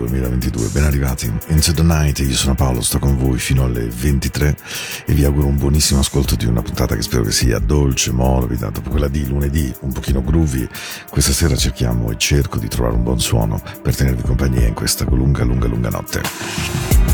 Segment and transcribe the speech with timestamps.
[0.00, 1.32] 2022, ben arrivati.
[1.48, 4.56] Into the night, io sono Paolo, sto con voi fino alle 23
[5.06, 8.70] e vi auguro un buonissimo ascolto di una puntata che spero che sia dolce, morbida,
[8.70, 10.68] dopo quella di lunedì, un pochino groovy.
[11.08, 15.04] Questa sera cerchiamo e cerco di trovare un buon suono per tenervi compagnia in questa
[15.04, 17.09] lunga, lunga, lunga notte.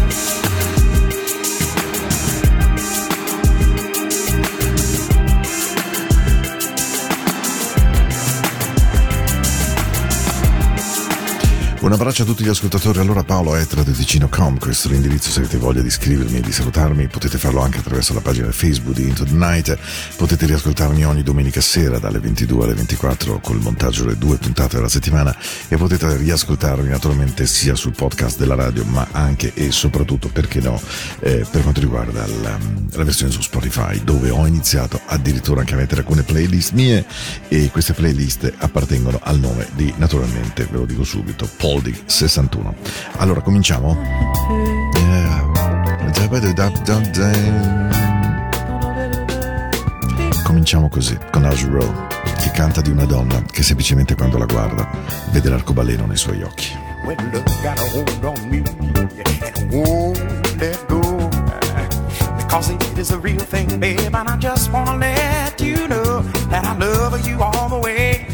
[11.87, 12.98] Un abbraccio a tutti gli ascoltatori.
[12.98, 17.06] Allora Paolo è traditicino.com, questo è l'indirizzo se avete voglia di scrivermi e di salutarmi.
[17.06, 19.78] Potete farlo anche attraverso la pagina Facebook di Into the Night.
[20.17, 24.89] Potete riascoltarmi ogni domenica sera dalle 22 alle 24 col montaggio delle due puntate della
[24.89, 25.33] settimana
[25.69, 30.81] e potete riascoltarmi naturalmente sia sul podcast della radio ma anche e soprattutto, perché no,
[31.21, 32.59] eh, per quanto riguarda la,
[32.95, 37.06] la versione su Spotify dove ho iniziato addirittura anche a mettere alcune playlist mie
[37.47, 42.75] e queste playlist appartengono al nome di, naturalmente, ve lo dico subito, Poldig 61.
[43.19, 43.95] Allora, cominciamo?
[50.43, 51.93] Cominciamo così, con House Row,
[52.41, 54.89] che canta di una donna che semplicemente quando la guarda
[55.33, 56.75] vede l'arcobaleno nei suoi occhi.
[62.39, 66.65] Because it is a real thing, babe, and I just wanna let you know that
[66.65, 68.25] I love you all the way.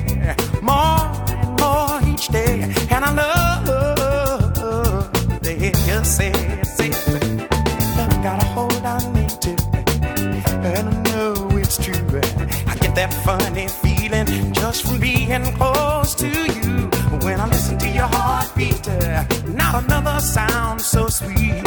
[20.22, 21.62] Sound so sweet.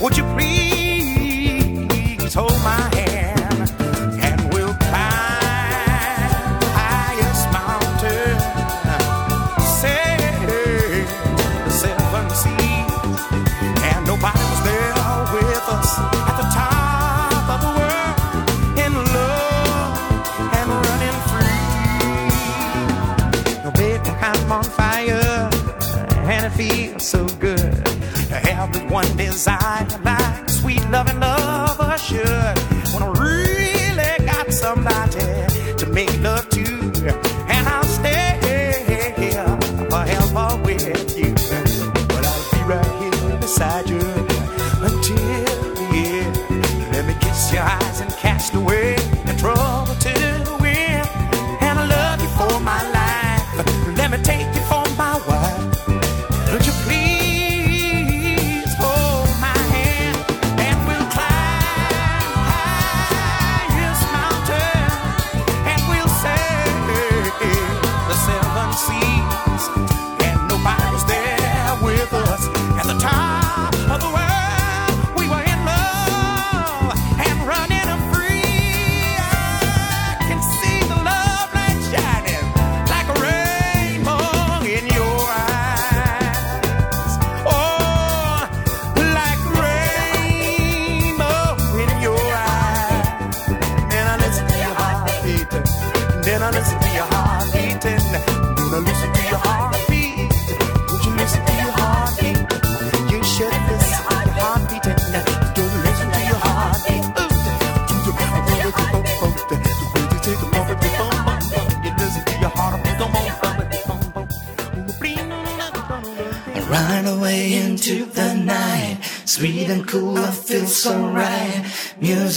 [0.00, 2.89] Would you please hold my
[29.00, 32.56] one desire like sweet loving lover should.
[32.92, 35.28] When I really got somebody
[35.80, 36.64] to make love to,
[37.54, 38.28] and I'll stay
[39.92, 41.32] forever with you.
[42.12, 44.04] But I'll be right here beside you
[44.86, 46.36] until the end.
[46.92, 47.89] Let me kiss your eyes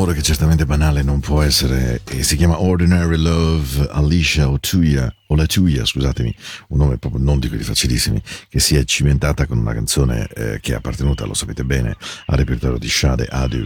[0.00, 5.46] amore che certamente banale non può essere e si chiama Ordinary Love Alicia Otuya la
[5.46, 6.34] Tuya, scusatemi,
[6.68, 10.58] un nome proprio non di quelli facilissimi, che si è cimentata con una canzone eh,
[10.60, 11.96] che è appartenuta, lo sapete bene,
[12.26, 13.64] al repertorio di Shade Adu.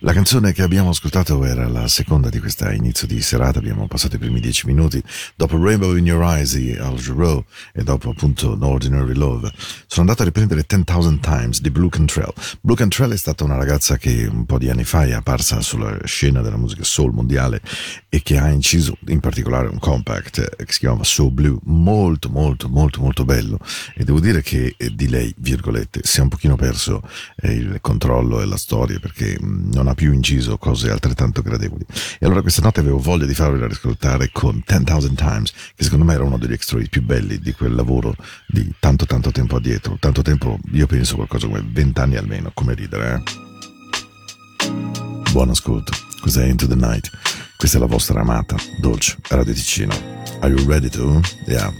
[0.00, 4.16] La canzone che abbiamo ascoltato era la seconda di questa inizio di serata, abbiamo passato
[4.16, 5.02] i primi dieci minuti,
[5.36, 9.52] dopo Rainbow in Your Eyes di Al Jarreau e dopo appunto No Ordinary Love.
[9.86, 12.32] Sono andato a riprendere 10,000 Times di Blue Cantrell.
[12.60, 15.96] Blue Cantrell è stata una ragazza che un po' di anni fa è apparsa sulla
[16.04, 17.60] scena della musica soul mondiale
[18.08, 22.28] e che ha inciso in particolare un compact eh, che si chiamava So Blue, molto
[22.28, 23.58] molto molto molto bello
[23.94, 27.02] e devo dire che eh, di lei, virgolette, si è un pochino perso
[27.36, 31.84] eh, il controllo e la storia perché mh, non ha più inciso cose altrettanto gradevoli.
[32.18, 36.14] E allora questa notte avevo voglia di farvela ascoltare con 10,000 Times, che secondo me
[36.14, 38.14] era uno degli extra hit più belli di quel lavoro
[38.46, 39.96] di tanto tanto tempo addietro.
[39.98, 43.42] Tanto tempo, io penso qualcosa come 20 anni almeno, come ridere, eh?
[45.32, 47.10] Buon ascolto, cos'è Into the Night?
[47.64, 49.94] Questa è la vostra amata, dolce, Radio Ticino.
[50.40, 51.22] Are you ready to?
[51.46, 51.72] Yeah.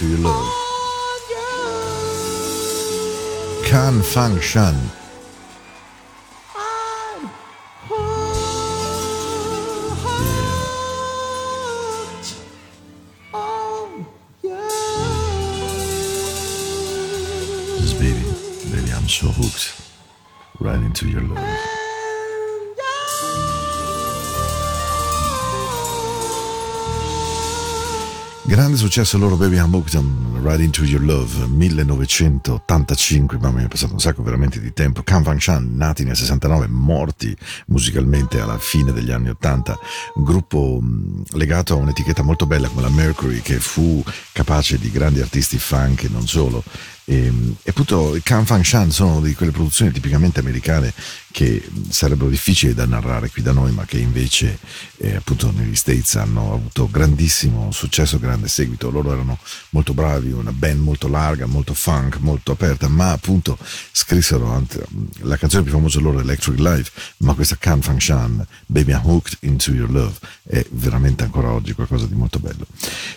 [0.00, 0.46] Into your love.
[3.66, 4.99] Can function.
[28.80, 29.18] Successo?
[29.18, 34.00] Loro Baby I'm Hooked on Right Into Your Love 1985, mamma mia è passato un
[34.00, 35.02] sacco veramente di tempo.
[35.02, 39.78] Can Van Chan nati nel 69 morti musicalmente alla fine degli anni 80
[40.14, 44.90] un gruppo mh, legato a un'etichetta molto bella come la Mercury che fu capace di
[44.90, 46.64] grandi artisti funk e non solo
[47.10, 47.32] e,
[47.64, 50.94] e appunto Can Fan Shan sono di quelle produzioni tipicamente americane
[51.32, 54.58] che sarebbero difficili da narrare qui da noi, ma che invece
[54.98, 58.90] eh, appunto negli States hanno avuto grandissimo successo, grande seguito.
[58.90, 59.38] Loro erano
[59.70, 63.58] molto bravi, una band molto larga, molto funk, molto aperta, ma appunto
[63.92, 64.84] scrissero anche,
[65.20, 69.38] la canzone più famosa loro Electric Life, ma questa Can Fan Shan, Baby I'm Hooked
[69.40, 72.66] Into Your Love, è veramente ancora oggi qualcosa di molto bello.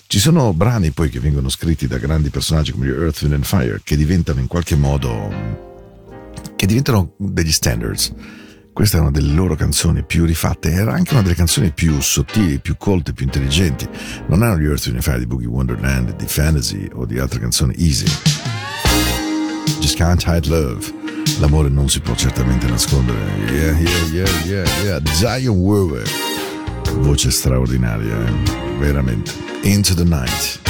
[0.06, 3.45] Ci sono brani poi che vengono scritti da grandi personaggi come gli Earth, Wind and
[3.45, 5.62] Fire che diventano in qualche modo
[6.56, 8.13] che diventano degli standards.
[8.72, 12.58] Questa è una delle loro canzoni più rifatte, era anche una delle canzoni più sottili,
[12.60, 13.88] più colte, più intelligenti.
[14.28, 18.08] Non erano gli Earth Fire di Boogie Wonderland, di Fantasy o di altre canzoni easy.
[19.80, 20.91] Just can't hide love.
[21.39, 23.19] L'amore non si può certamente nascondere.
[23.52, 25.06] Yeah, yeah, yeah, yeah, yeah.
[25.13, 26.10] Zion Weaver.
[27.00, 28.78] Voce straordinaria, eh?
[28.80, 29.32] veramente.
[29.63, 30.62] Into the night.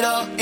[0.00, 0.39] It all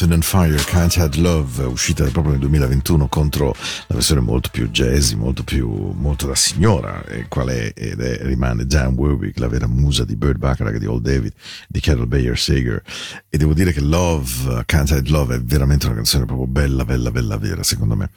[0.00, 3.54] Earth and Fire, Can't Had Love, uscita proprio nel 2021 contro
[3.86, 8.20] la versione molto più jazzy, molto più, molto da signora, e qual è, ed è,
[8.22, 11.32] rimane Diane Warwick, la vera musa di Burt Bacharach, di Old David,
[11.68, 12.82] di Carol Bayer Sager.
[13.28, 17.10] E devo dire che Love, Can't Had Love è veramente una canzone proprio bella, bella,
[17.10, 18.10] bella vera, secondo me.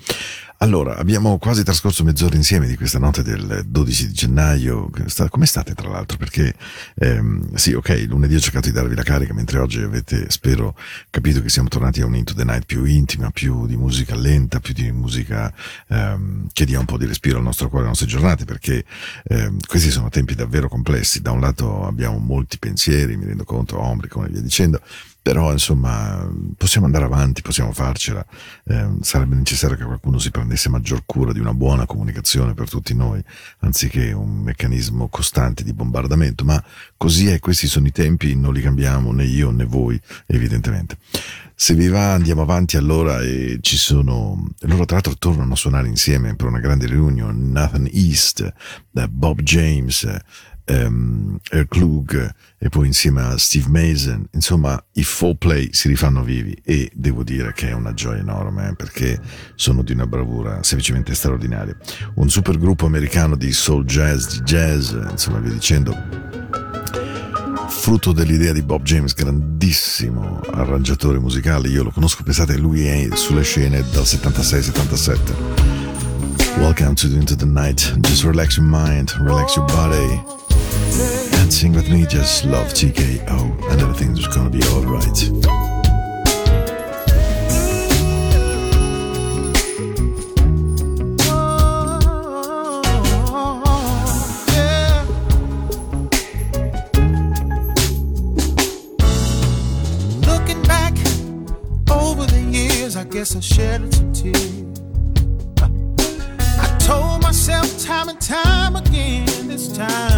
[0.57, 4.89] Allora, abbiamo quasi trascorso mezz'ora insieme di questa notte del 12 di gennaio.
[5.29, 6.17] Come state, tra l'altro?
[6.17, 6.53] Perché,
[6.95, 10.77] ehm, sì, ok, lunedì ho cercato di darvi la carica, mentre oggi avete, spero,
[11.09, 14.61] capito che siamo tornati a un Into the Night più intima, più di musica lenta,
[14.61, 15.53] più di musica
[15.89, 18.85] ehm, che dia un po' di respiro al nostro cuore, alle nostre giornate, perché
[19.25, 21.21] ehm, questi sono tempi davvero complessi.
[21.21, 24.79] Da un lato abbiamo molti pensieri, mi rendo conto, ombricon e via dicendo,
[25.23, 28.23] però insomma possiamo andare avanti, possiamo farcela.
[28.65, 32.93] Eh, sarebbe necessario che qualcuno si prendesse maggior cura di una buona comunicazione per tutti
[32.93, 33.23] noi,
[33.59, 36.43] anziché un meccanismo costante di bombardamento.
[36.43, 36.61] Ma
[36.97, 40.97] così è, questi sono i tempi, non li cambiamo né io né voi, evidentemente.
[41.55, 45.87] Se vi va andiamo avanti allora e ci sono, loro tra l'altro tornano a suonare
[45.87, 50.05] insieme per una grande reunion, Nathan East, eh, Bob James,
[50.65, 56.53] Earl Klug e poi insieme a Steve Mason, insomma i Four Play si rifanno vivi
[56.63, 59.19] e devo dire che è una gioia enorme eh, perché
[59.55, 61.75] sono di una bravura semplicemente straordinaria.
[62.15, 65.95] Un super gruppo americano di soul jazz, di jazz, insomma via dicendo,
[67.67, 73.43] frutto dell'idea di Bob James, grandissimo arrangiatore musicale, io lo conosco, pensate, lui è sulle
[73.43, 75.93] scene dal 76-77.
[76.59, 77.97] Welcome to Into the Night.
[77.99, 80.23] Just relax your mind, relax your body,
[81.39, 82.05] and sing with me.
[82.05, 85.29] Just love TKO, and everything's gonna be alright.
[94.53, 95.05] Yeah.
[100.27, 100.93] Looking back
[101.89, 104.51] over the years, I guess I shed some tears.
[105.57, 110.12] I told myself time and time again, this time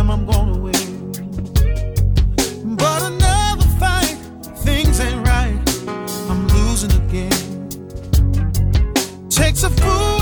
[9.66, 10.15] a fool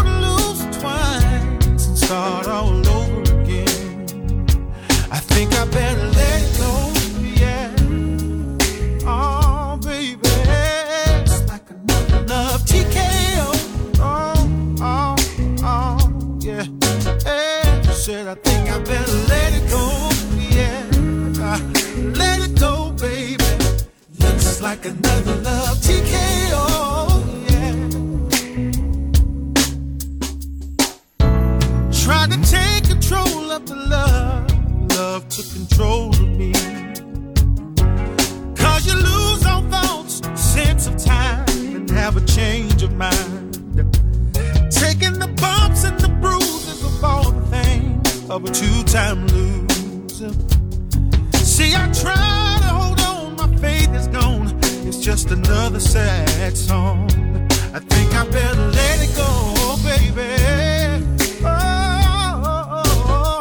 [48.34, 50.34] of a two time loser.
[51.38, 54.60] See, I try to hold on, my faith is gone.
[54.88, 57.12] It's just another sad song.
[57.76, 60.32] I think I better let it go, baby.
[61.46, 63.34] Oh, oh, oh,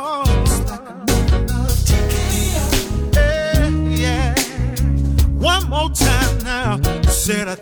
[7.08, 7.54] said I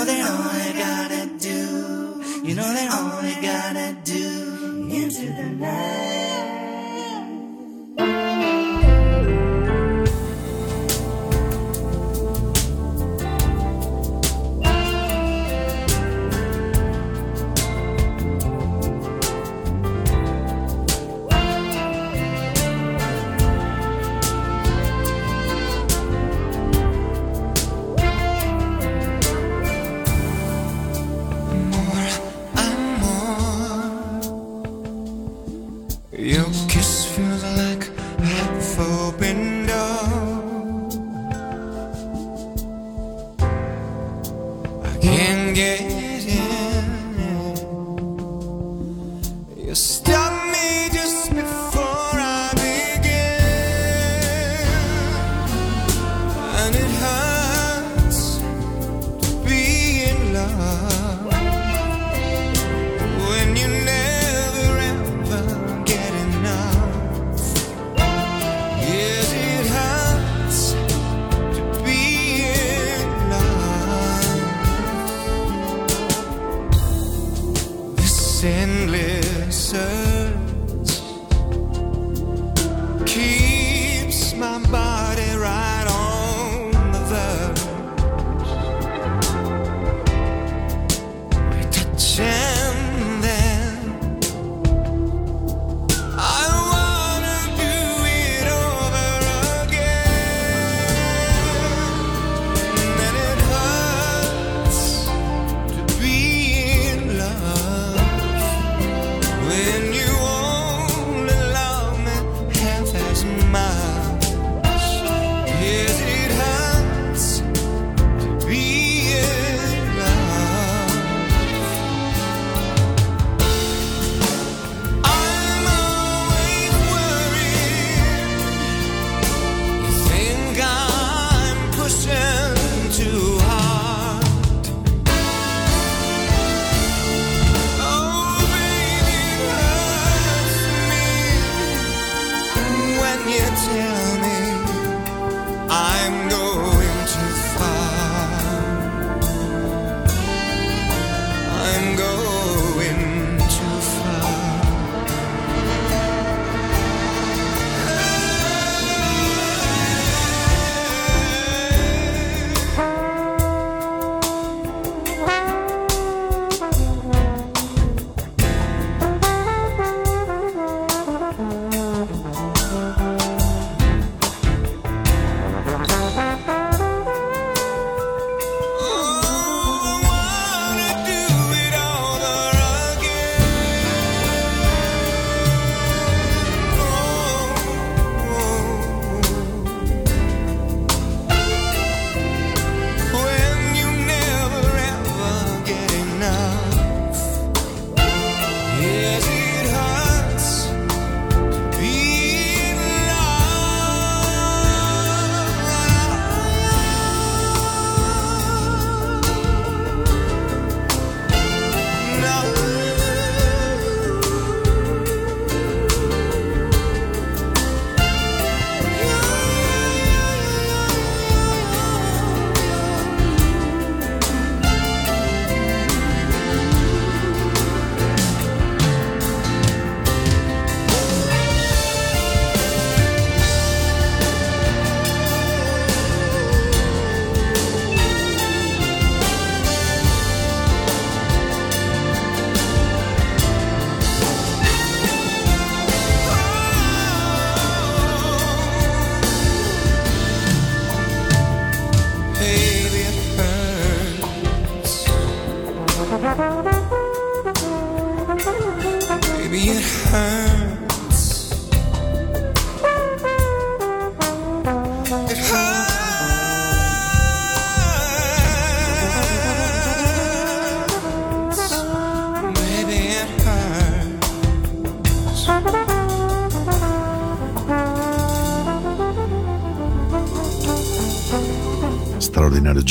[0.00, 0.69] know that I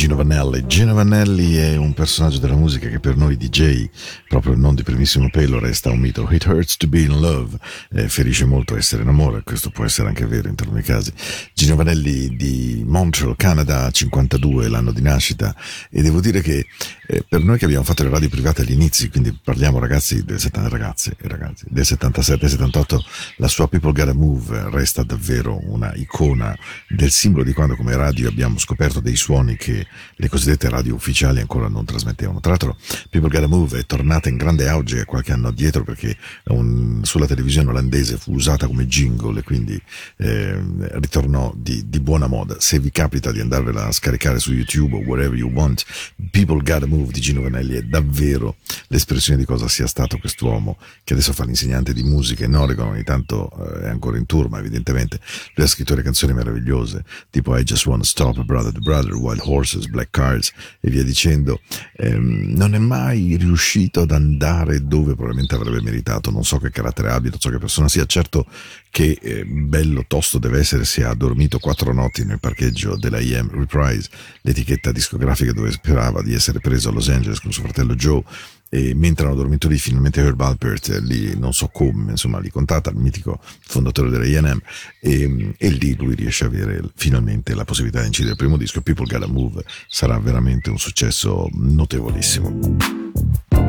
[0.10, 0.66] Gino Vanelli.
[0.66, 3.88] Gino Vanelli è un personaggio della musica che per noi DJ,
[4.28, 6.28] proprio non di primissimo pelo, resta un mito.
[6.32, 7.56] It hurts to be in love,
[7.92, 11.14] eh, ferisce molto essere in amore, questo può essere anche vero in taluni casi.
[11.60, 15.54] Gino Vanelli di Montreal, Canada, 52, l'anno di nascita,
[15.90, 16.66] e devo dire che
[17.06, 20.40] eh, per noi che abbiamo fatto le radio private agli inizi, quindi parliamo ragazzi del
[20.40, 23.00] 70, ragazzi e ragazzi, del 77-78,
[23.38, 26.56] la sua People Gotta Move resta davvero una icona
[26.88, 29.86] del simbolo di quando come radio abbiamo scoperto dei suoni che
[30.16, 32.40] le cosiddette radio ufficiali ancora non trasmettevano.
[32.40, 32.78] Tra l'altro
[33.10, 37.70] People Gotta Move è tornata in grande auge qualche anno addietro perché un- sulla televisione
[37.70, 39.82] olandese fu usata come jingle e quindi
[40.16, 40.58] eh,
[40.94, 42.56] ritornò di, di buona moda.
[42.60, 45.86] Se vi capita di andarvela a scaricare su YouTube o wherever you want,
[46.32, 51.14] People Gotta Move di Gino Vanelli è davvero l'espressione di cosa sia stato quest'uomo che
[51.14, 54.60] adesso fa l'insegnante di musica in Oregon, ogni tanto eh, è ancora in tour, ma
[54.60, 55.20] evidentemente
[55.56, 59.42] lui ha scritto delle canzoni meravigliose, tipo I Just Wanna Stop, Brother to Brother, Wild
[59.44, 61.62] Horses, Black Cards e via dicendo.
[61.96, 67.10] Ehm, non è mai riuscito ad andare dove probabilmente avrebbe meritato, non so che carattere
[67.10, 68.46] abbia, non so che persona sia, certo
[68.92, 73.50] che eh, bello tosto deve essere se ha dormito quattro notti nel parcheggio della IM
[73.52, 74.10] Reprise,
[74.42, 78.24] l'etichetta discografica dove sperava di essere preso a Los Angeles con suo fratello Joe
[78.70, 82.52] e mentre hanno dormito lì finalmente Herb Alpert eh, lì non so come insomma li
[82.52, 84.62] contatta il mitico fondatore della INM
[85.00, 88.82] e, e lì lui riesce a avere finalmente la possibilità di incidere il primo disco
[88.82, 89.64] People Gotta Move.
[89.88, 93.69] Sarà veramente un successo notevolissimo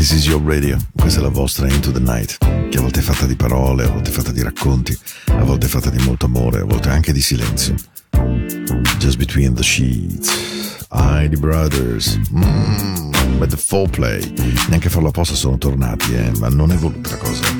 [0.00, 2.38] This is your radio, questa è la vostra Into the Night,
[2.70, 5.66] che a volte è fatta di parole, a volte è fatta di racconti, a volte
[5.66, 7.74] è fatta di molto amore, a volte anche di silenzio.
[8.98, 10.86] Just between the sheets.
[10.88, 12.18] Heidi Brothers.
[12.32, 14.22] Mmm, with the foreplay.
[14.68, 17.59] Neanche farlo apposta sono tornati, eh, ma non è voluta la cosa.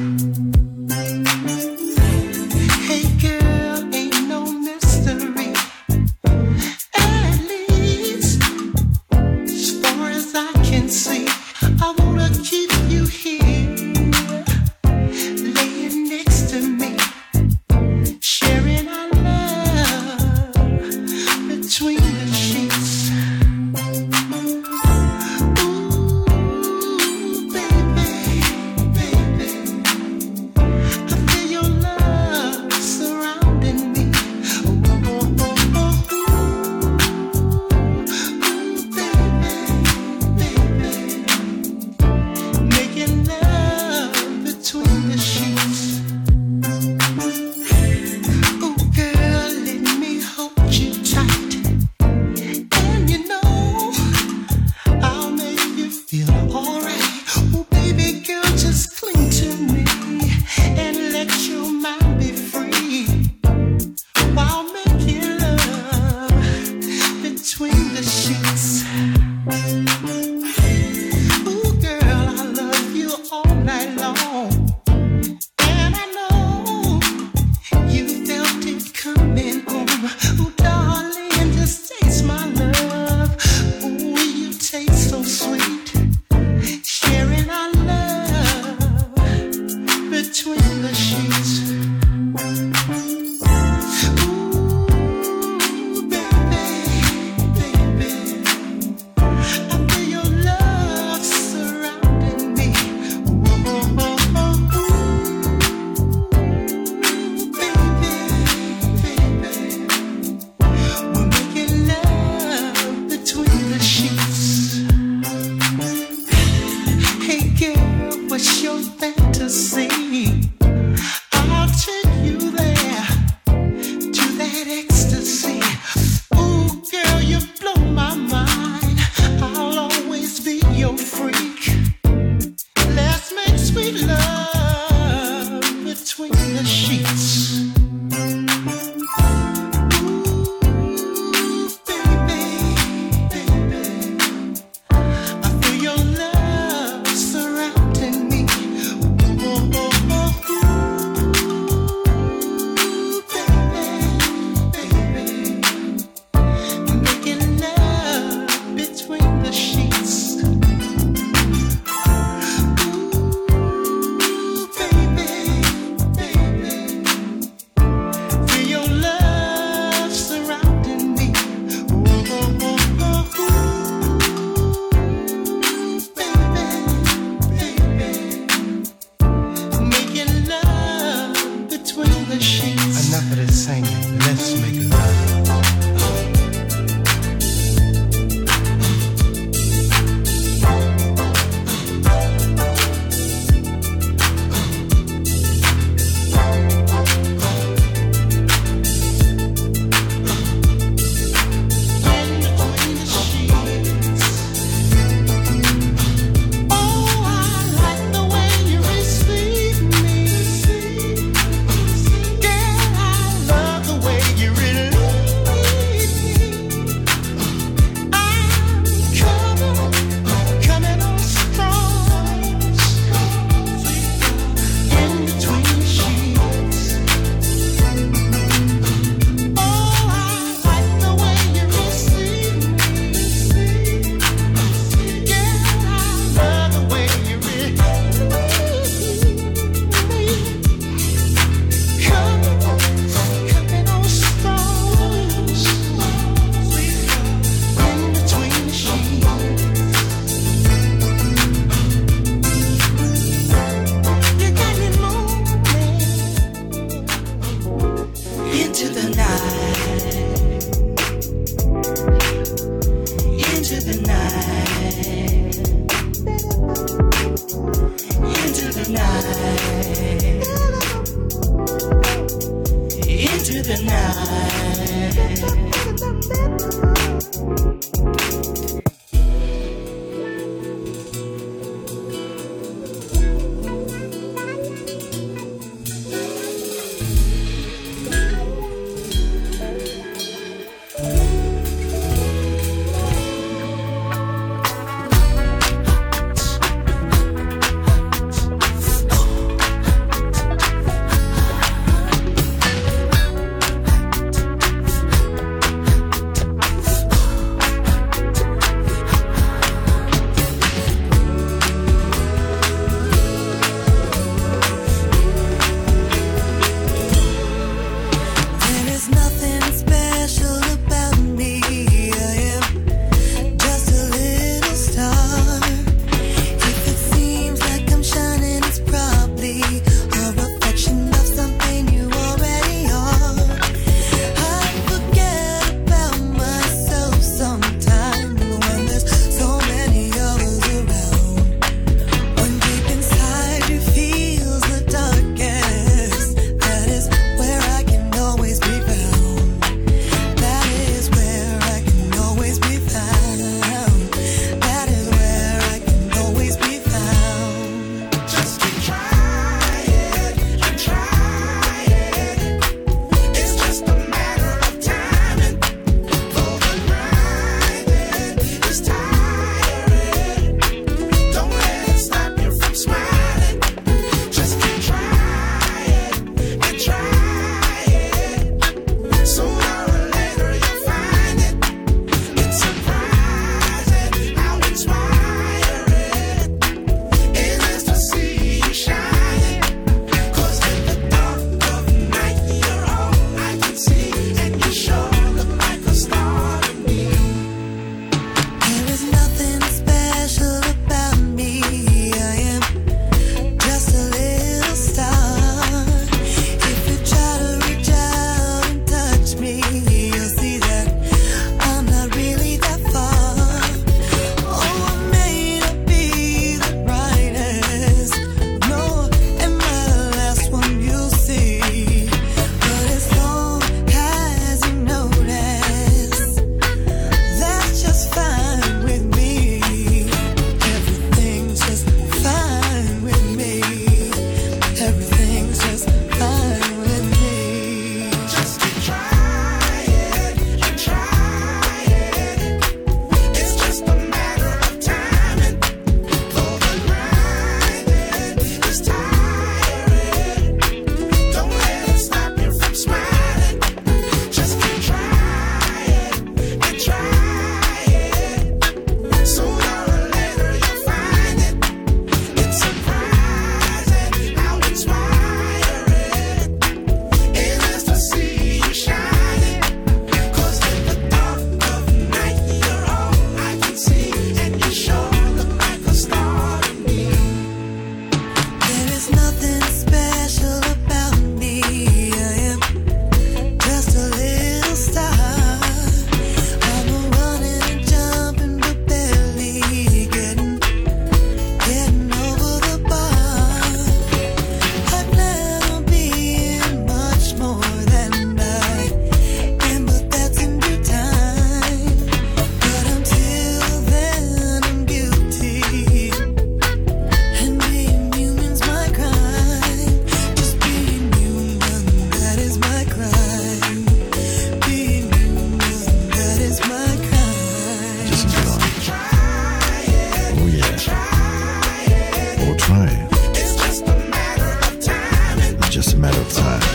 [526.00, 526.69] matter of time.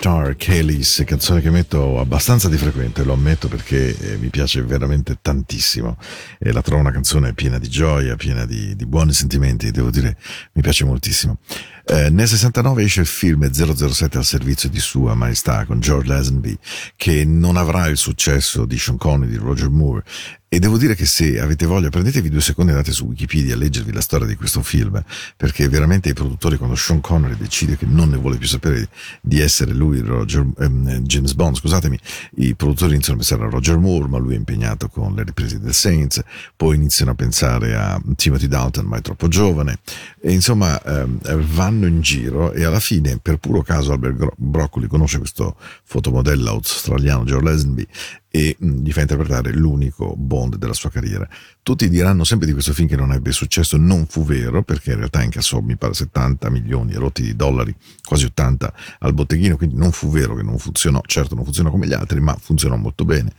[0.00, 5.18] Star, Kellys, canzone che metto abbastanza di frequente, lo ammetto perché eh, mi piace veramente
[5.20, 5.96] tantissimo
[6.38, 10.16] e la trovo una canzone piena di gioia, piena di, di buoni sentimenti, devo dire
[10.52, 11.38] mi piace moltissimo.
[11.84, 16.56] Eh, nel 69 esce il film 007 al servizio di Sua Maestà con George Lazenby,
[16.94, 20.04] che non avrà il successo di Sean Connery, di Roger Moore,
[20.50, 23.58] e devo dire che se avete voglia, prendetevi due secondi e andate su Wikipedia a
[23.58, 25.02] leggervi la storia di questo film,
[25.36, 28.88] perché veramente i produttori, quando Sean Connery decide che non ne vuole più sapere
[29.20, 31.98] di essere lui, Roger, ehm, James Bond, scusatemi,
[32.36, 35.60] i produttori iniziano a pensare a Roger Moore, ma lui è impegnato con le riprese
[35.60, 36.22] del Saints,
[36.56, 39.80] poi iniziano a pensare a Timothy Dalton, ma è troppo giovane,
[40.18, 45.18] e insomma ehm, vanno in giro e alla fine, per puro caso, Albert Broccoli conosce
[45.18, 47.86] questo fotomodello australiano, George Lazenby,
[48.30, 51.28] e mh, gli fa interpretare l'unico Bond della sua carriera.
[51.62, 54.98] Tutti diranno sempre di questo film che non ebbe successo, non fu vero, perché in
[54.98, 57.74] realtà incassò mi pare 70 milioni rotti di dollari,
[58.04, 61.86] quasi 80 al botteghino, quindi non fu vero che non funzionò, certo non funzionò come
[61.86, 63.32] gli altri, ma funzionò molto bene.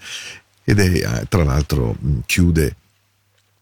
[0.63, 2.75] Ed è, eh, tra l'altro, mh, chiude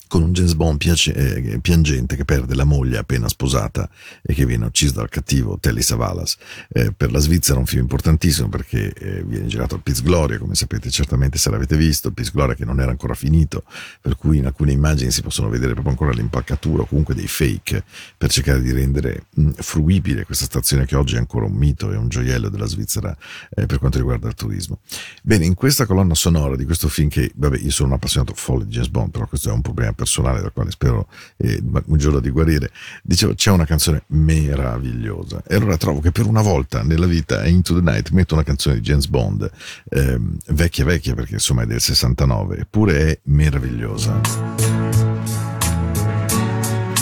[0.08, 3.90] con un James Bond piace, eh, piangente che perde la moglie appena sposata
[4.22, 6.38] e che viene ucciso dal cattivo Telly Savalas.
[6.70, 10.38] Eh, per la Svizzera è un film importantissimo perché eh, viene girato al Piz Gloria,
[10.38, 13.64] come sapete certamente se l'avete visto, il Piz Gloria che non era ancora finito,
[14.02, 17.84] per cui in alcune immagini si possono vedere proprio ancora l'impalcatura o comunque dei fake
[18.18, 21.96] per cercare di rendere mh, fruibile questa stazione che oggi è ancora un mito e
[21.96, 23.16] un gioiello della Svizzera
[23.50, 24.80] eh, per quanto riguarda il turismo.
[25.24, 28.66] Bene, in questa colonna sonora di questo film che, vabbè, io sono un appassionato folle
[28.66, 32.20] di James Bond, però questo è un problema personale dal quale spero eh, un giorno
[32.20, 32.72] di guarire,
[33.02, 35.44] dicevo c'è una canzone meravigliosa.
[35.46, 38.76] E allora trovo che per una volta nella vita Into the Night metto una canzone
[38.76, 39.50] di James Bond
[39.90, 44.22] ehm, vecchia vecchia perché insomma è del 69 eppure è meravigliosa.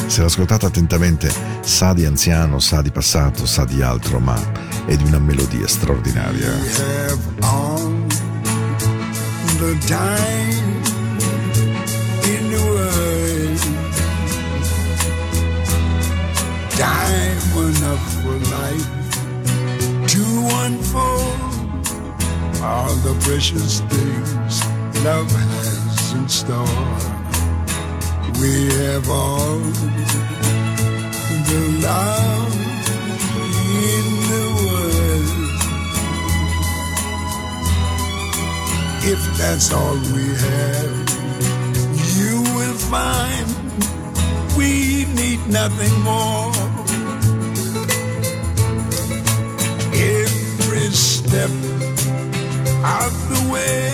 [0.08, 1.30] Se l'ascoltate attentamente
[1.62, 4.39] sa di anziano, sa di passato, sa di altro ma
[4.86, 6.54] è di una melodia straordinaria.
[6.54, 8.06] Have all
[9.58, 10.75] the time
[12.34, 13.62] in the world.
[16.72, 18.88] Time enough for life
[20.14, 20.24] to
[20.64, 21.40] unfold
[22.64, 24.56] all the precious things
[25.04, 26.86] love has in store.
[28.42, 29.60] We have all
[31.50, 32.56] the love
[33.94, 35.46] in the world.
[39.08, 41.14] if that's all we have,
[42.96, 43.48] will
[44.58, 46.52] we need nothing more.
[50.18, 51.54] Every step
[53.02, 53.91] of the way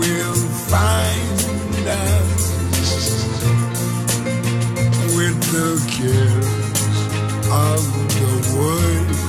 [0.00, 0.40] will
[0.72, 2.44] find us
[5.16, 6.98] with the cares
[7.68, 7.82] of
[8.18, 9.22] the world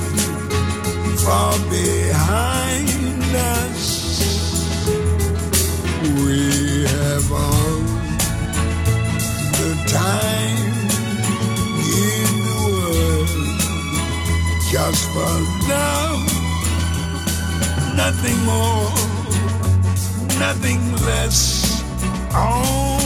[1.24, 4.03] far behind us.
[14.90, 15.34] Just for
[15.68, 16.26] love,
[17.96, 18.90] nothing more,
[20.38, 21.82] nothing less.
[22.34, 23.03] Only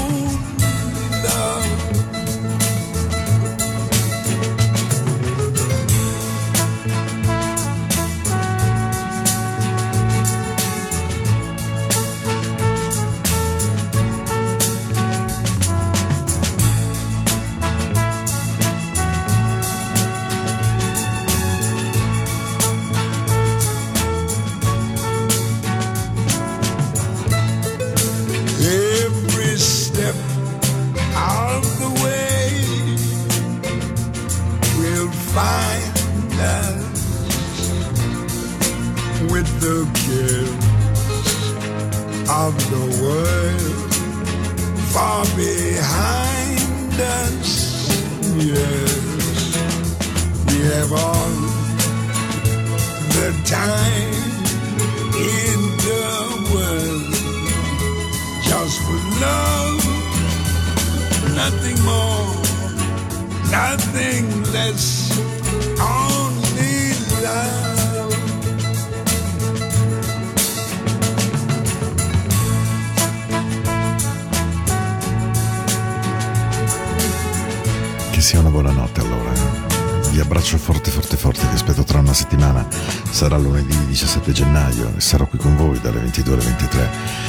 [84.99, 86.89] sarò qui con voi dalle 22 alle 23.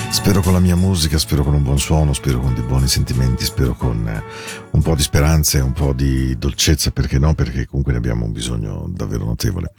[0.09, 3.45] Spero con la mia musica, spero con un buon suono, spero con dei buoni sentimenti,
[3.45, 4.23] spero con eh,
[4.71, 7.33] un po' di speranza e un po' di dolcezza, perché no?
[7.35, 9.71] Perché comunque ne abbiamo un bisogno davvero notevole.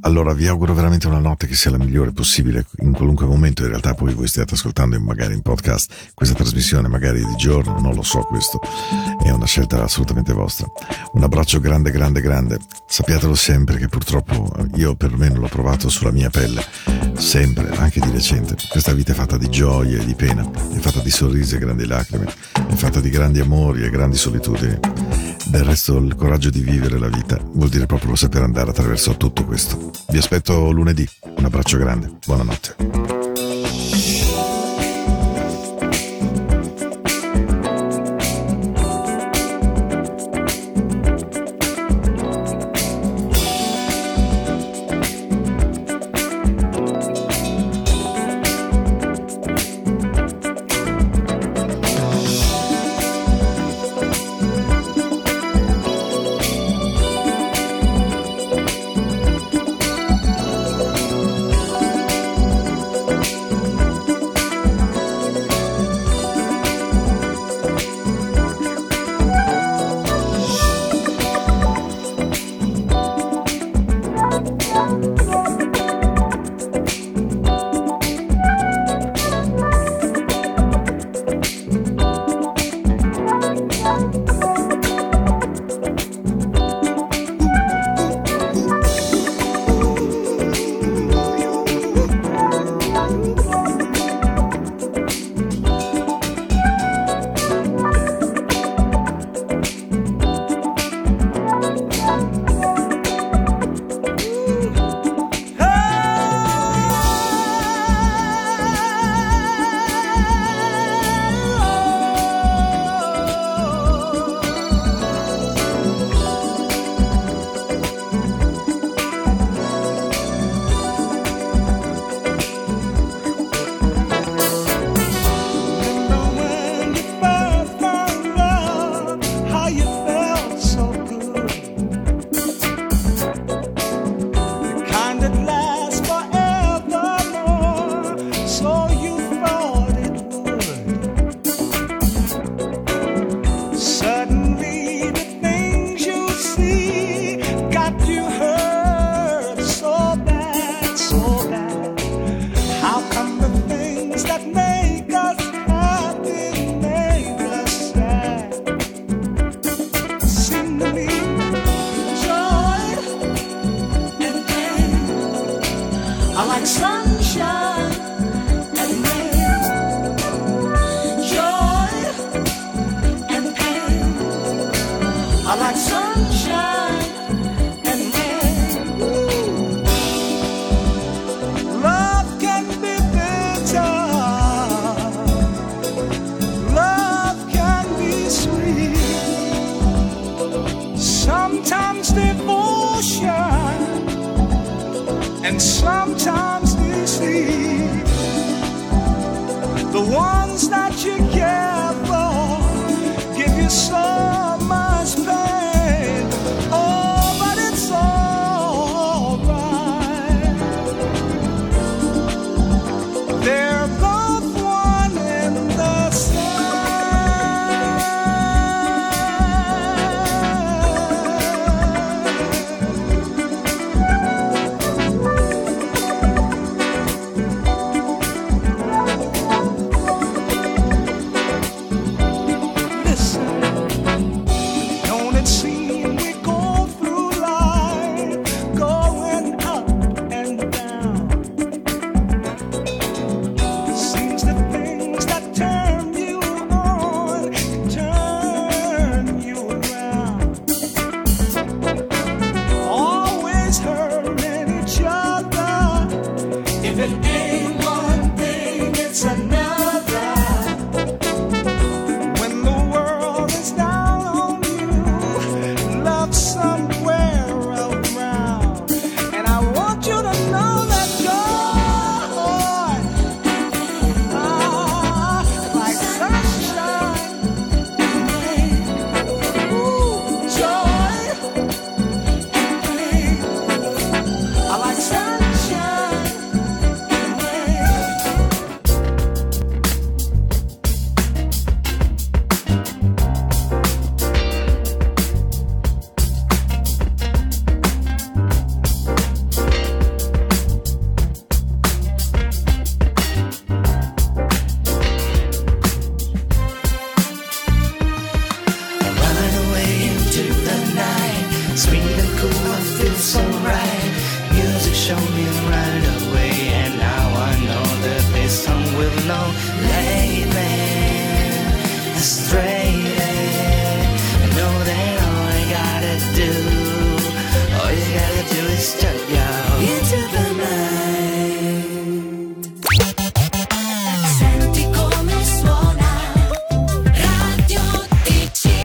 [0.00, 3.62] Allora vi auguro veramente una notte che sia la migliore possibile in qualunque momento.
[3.62, 7.94] In realtà poi voi stiate ascoltando magari in podcast questa trasmissione, magari di giorno, non
[7.94, 8.60] lo so questo.
[9.22, 10.66] È una scelta assolutamente vostra.
[11.12, 12.58] Un abbraccio grande, grande, grande.
[12.86, 16.64] Sappiatelo sempre che purtroppo io perlomeno l'ho provato sulla mia pelle,
[17.14, 18.56] sempre, anche di recente.
[18.70, 21.86] Questa vita è fatta di gioie e di pena, è fatta di sorrisi e grandi
[21.86, 24.78] lacrime, è fatta di grandi amori e grandi solitudini.
[25.46, 29.44] Del resto il coraggio di vivere la vita vuol dire proprio saper andare attraverso tutto
[29.44, 29.71] questo.
[30.08, 33.31] Vi aspetto lunedì, un abbraccio grande, buonanotte.